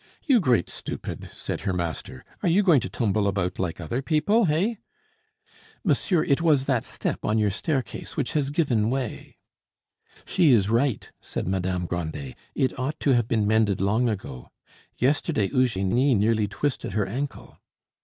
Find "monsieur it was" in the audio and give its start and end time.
5.83-6.65